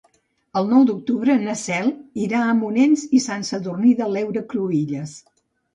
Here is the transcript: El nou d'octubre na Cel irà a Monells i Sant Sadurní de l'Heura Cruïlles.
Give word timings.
El 0.61 0.69
nou 0.71 0.85
d'octubre 0.89 1.35
na 1.43 1.55
Cel 1.65 1.91
irà 2.23 2.41
a 2.47 2.57
Monells 2.63 3.07
i 3.19 3.23
Sant 3.29 3.47
Sadurní 3.53 3.95
de 4.03 4.13
l'Heura 4.17 4.49
Cruïlles. 4.55 5.19